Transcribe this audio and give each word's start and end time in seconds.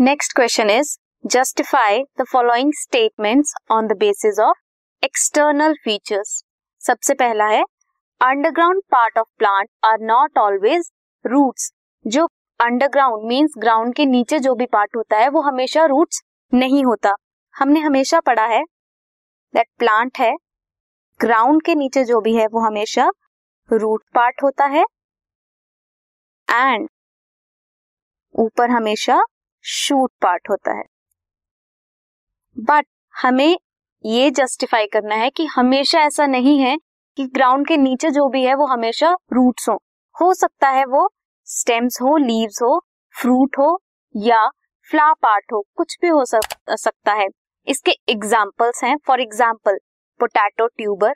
Next 0.00 0.32
question 0.36 0.70
is 0.70 0.90
justify 1.24 1.98
the 2.18 2.24
following 2.28 2.72
statements 2.74 3.52
on 3.70 3.86
the 3.86 3.92
basis 3.92 4.38
of 4.40 5.04
external 5.04 5.72
features 5.84 6.30
सबसे 6.82 7.14
पहला 7.14 7.46
है 7.46 7.62
underground 8.20 8.82
part 8.90 9.18
of 9.18 9.26
plant 9.38 9.68
are 9.84 9.98
not 10.00 10.38
always 10.38 10.90
roots 11.24 11.70
जो 12.04 12.24
underground 12.60 13.26
means 13.28 13.54
ground 13.58 13.94
के 13.94 14.06
नीचे 14.06 14.38
जो 14.38 14.54
भी 14.54 14.66
पार्ट 14.66 14.96
होता 14.96 15.16
है, 15.16 15.28
वो 15.28 15.40
हमेशा 15.40 15.84
रूट्स 15.84 16.22
नहीं 16.52 16.84
होता। 16.84 17.12
हमने 17.54 17.80
हमेशा 17.80 18.20
पढ़ा 18.20 18.46
है 18.46 18.62
दैट 19.54 19.66
प्लांट 19.78 20.18
है 20.18 20.32
ग्राउंड 21.20 21.62
के 21.62 21.74
नीचे 21.74 22.04
जो 22.04 22.20
भी 22.20 22.34
है, 22.36 22.46
वो 22.46 22.60
हमेशा 22.60 23.10
रूट 23.70 24.02
पार्ट 24.14 24.42
होता 24.42 24.66
है। 24.66 24.84
एंड 26.48 26.88
ऊपर 28.34 28.70
हमेशा 28.70 29.20
शूट 29.64 30.10
पार्ट 30.22 30.50
होता 30.50 30.72
है। 30.72 30.84
बट 32.56 32.86
हमें 33.14 33.56
ये 34.04 34.30
जस्टिफाई 34.30 34.86
करना 34.86 35.14
है 35.14 35.30
कि 35.30 35.44
हमेशा 35.46 36.00
ऐसा 36.00 36.26
नहीं 36.26 36.58
है 36.58 36.76
कि 37.18 37.26
ग्राउंड 37.26 37.66
के 37.68 37.76
नीचे 37.76 38.10
जो 38.10 38.28
भी 38.28 38.44
है 38.44 38.54
वो 38.54 38.66
हमेशा 38.66 39.10
रूट्स 39.32 39.68
हो। 39.68 39.74
हो 40.16 40.32
सकता 40.34 40.68
है 40.68 40.84
वो 40.86 41.08
स्टेम्स 41.48 42.00
हो 42.02 42.16
लीव्स 42.18 42.62
हो 42.62 42.78
फ्रूट 43.14 43.58
हो 43.58 43.76
या 44.14 44.46
फ्ला 44.90 45.12
पार्ट 45.14 45.52
हो 45.52 45.60
कुछ 45.76 45.96
भी 46.02 46.08
हो 46.08 46.24
सक, 46.24 46.54
सकता 46.70 47.12
है। 47.12 47.26
इसके 47.66 47.92
एग्जाम्पल्स 48.08 48.82
हैं। 48.84 48.96
For 49.06 49.20
example 49.20 49.78
potato 50.20 50.66
tuber 50.68 51.14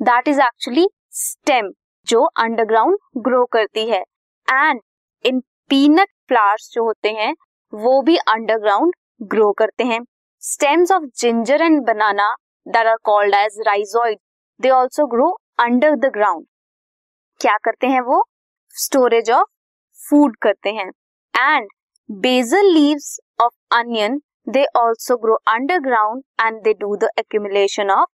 that 0.00 0.28
is 0.28 0.40
actually 0.40 0.88
stem 1.12 1.70
जो 2.06 2.24
अंडरग्राउंड 2.38 2.98
ग्रो 3.18 3.44
करती 3.52 3.88
है। 3.90 4.00
एंड 4.48 4.80
इन 5.24 5.40
पीनट 5.70 6.08
फ्लावर्स 6.32 6.70
जो 6.72 6.84
होते 6.84 7.10
हैं, 7.12 7.32
वो 7.72 8.00
भी 8.02 8.16
अंडरग्राउंड 8.16 8.94
ग्रो 9.22 9.50
करते 9.52 9.84
हैं. 9.84 10.00
Stems 10.42 10.92
of 10.92 11.02
ginger 11.16 11.62
and 11.62 11.80
banana 11.86 12.34
there 12.66 12.86
are 12.86 12.96
called 13.04 13.34
as 13.34 13.58
rhizoid 13.66 14.18
they 14.60 14.70
also 14.70 15.06
grow 15.06 15.28
under 15.60 15.94
the 15.96 16.10
ground 16.14 16.46
क्या 17.40 17.56
करते 17.64 17.86
हैं 17.86 18.00
वो? 18.00 18.22
स्टोरेज 18.74 19.30
ऑफ़ 19.30 19.48
फ़ूड 19.98 20.36
करते 20.42 20.70
हैं. 20.70 20.88
And 21.34 21.68
basal 22.10 22.72
leaves 22.72 23.18
of 23.40 23.76
onion 23.76 24.20
they 24.48 24.64
also 24.76 25.16
grow 25.16 25.34
underground 25.48 26.22
and 26.40 26.60
they 26.62 26.72
do 26.74 26.96
the 26.96 27.08
accumulation 27.18 27.90
of 27.90 28.08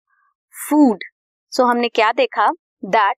food 0.55 1.05
so 1.53 1.65
हमने 1.65 1.89
क्या 1.89 2.13
देखा? 2.13 2.49
That 2.85 3.17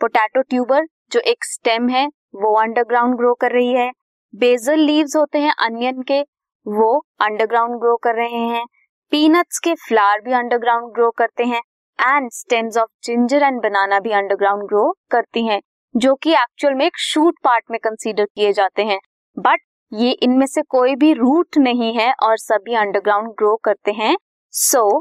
potato 0.00 0.42
tuber 0.42 0.86
जो 1.12 1.20
एक 1.20 1.44
स्टेम 1.44 1.88
है, 1.88 2.06
वो 2.34 2.54
अंडरग्राउंड 2.60 3.16
ग्रो 3.16 3.34
कर 3.34 3.52
रही 3.52 3.72
है. 3.72 3.90
बेजल 4.34 4.78
लीव्स 4.78 5.16
होते 5.16 5.38
हैं 5.38 5.52
अनियन 5.58 6.02
के, 6.02 6.20
वो 6.66 6.98
अंडरग्राउंड 7.20 7.80
ग्रो 7.80 7.96
कर 7.96 8.14
रहे 8.14 8.46
हैं। 8.46 8.64
पीनट्स 9.12 9.58
के 9.58 9.74
फ्लावर 9.74 10.20
भी 10.20 10.32
अंडरग्राउंड 10.32 10.92
ग्रो 10.94 11.10
करते 11.10 11.44
हैं 11.44 11.60
and 11.98 12.30
stems 12.32 12.76
of 12.76 12.88
ginger 13.04 13.42
and 13.42 13.60
banana 13.62 13.98
भी 14.00 14.10
अंडरग्राउंड 14.10 14.62
ग्रो 14.62 14.90
करती 15.10 15.46
हैं, 15.46 15.60
जो 15.94 16.14
कि 16.14 16.32
एक्चुअल 16.32 16.74
में 16.74 16.84
एक 16.86 16.98
शूट 16.98 17.38
पार्ट 17.44 17.64
में 17.70 17.78
कंसीडर 17.84 18.24
किए 18.24 18.52
जाते 18.52 18.84
हैं। 18.84 18.98
बट 19.36 19.60
ये 19.92 20.10
इनमें 20.12 20.46
से 20.46 20.62
कोई 20.62 20.94
भी 20.94 21.12
रूट 21.12 21.58
नहीं 21.58 21.92
है 21.94 22.12
और 22.22 22.36
सभी 22.36 22.74
अंडरग्राउंड 22.74 23.28
ग्रो 23.28 23.54
करते 23.56 23.92
हैं। 23.92 24.16
So, 24.54 25.00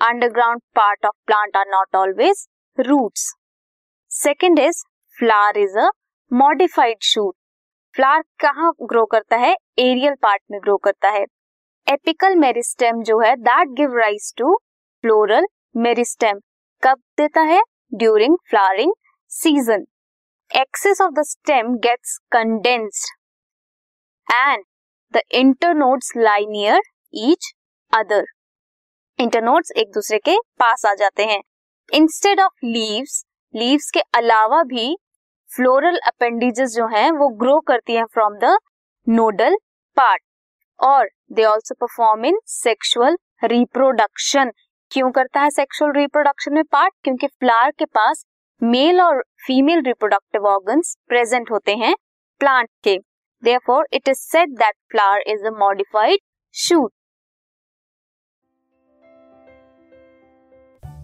underground 0.00 0.60
part 0.76 1.06
of 1.06 1.16
plant 1.26 1.56
are 1.56 1.66
not 1.68 1.96
always 1.96 2.46
roots. 2.78 3.32
Second 4.10 4.58
is, 4.58 4.84
flower 5.16 5.58
is 5.58 5.78
a 5.78 5.90
modified 6.30 6.96
shoot. 7.02 7.34
Flower 7.98 8.22
कहाँ 8.40 8.70
ग्रो 8.82 9.04
करता 9.12 9.36
है? 9.36 9.50
एरियल 9.78 10.14
पार्ट 10.22 10.40
में 10.50 10.58
ग्रो 10.64 10.76
करता 10.76 11.08
है। 11.10 11.22
एपिकल 11.86 12.34
मेरिस्टेम 12.36 13.00
जो 13.02 13.18
है 13.20 13.34
that 13.36 13.68
give 13.78 13.96
rise 13.98 14.32
to 14.38 14.54
floral 15.04 15.46
meristem 15.76 16.38
कब 16.82 17.00
देता 17.18 17.40
है? 17.40 17.60
During 17.94 18.36
flowering 18.50 18.92
season 19.30 19.86
axis 20.50 21.00
of 21.00 21.12
the 21.14 21.22
stem 21.22 21.74
gets 21.78 22.16
condensed 22.32 23.10
and 24.28 24.64
the 25.14 25.22
internodes 25.32 26.12
lie 26.16 26.46
near 26.46 26.80
each 27.14 27.52
other 27.92 28.24
internodes 29.18 29.72
एक 29.76 29.90
दूसरे 29.94 30.18
के 30.18 30.36
पास 30.58 30.86
आ 30.86 30.94
जाते 30.94 31.24
हैं। 31.24 31.40
इंस्टेड 31.92 32.40
ऑफ़ 32.40 32.64
लीव्स 32.66 33.22
लीव्स 33.54 33.90
के 33.90 34.00
अलावा 34.14 34.62
भी 34.68 34.96
फ्लोरल 35.58 35.96
अपेंडिजेस 36.06 36.70
जो 36.70 36.86
हैं, 36.86 37.10
वो 37.10 37.28
ग्रो 37.36 37.58
करती 37.68 37.94
हैं 37.94 38.04
फ्रॉम 38.14 38.34
द 38.38 38.56
नोडल 39.06 39.56
पार्ट 39.96 40.22
और 40.80 41.08
they 41.32 41.44
also 41.44 41.74
perform 41.74 42.24
in 42.24 42.38
sexual 42.46 43.16
reproduction 43.44 44.50
क्यों 44.92 45.10
करता 45.10 45.40
है 45.40 45.50
सेक्सुअल 45.50 45.92
रिप्रोडक्शन 45.92 46.54
में 46.54 46.62
पार्ट 46.72 46.94
क्योंकि 47.04 47.26
फ्लावर 47.26 47.70
के 47.70 47.84
पास 47.94 48.24
मेल 48.62 49.00
और 49.00 49.22
फीमेल 49.46 49.82
रिप्रोडक्टिव 49.86 50.46
ऑर्गन्स 50.46 50.96
प्रेजेंट 51.08 51.50
होते 51.50 51.74
हैं 51.76 51.94
प्लांट 52.40 52.68
के. 52.84 52.96
Therefore 53.42 53.88
it 53.92 54.08
is 54.08 54.18
said 54.20 54.54
that 54.58 54.74
flower 54.90 55.22
is 55.26 55.46
a 55.46 55.50
modified 55.58 56.20
shoot 56.54 56.92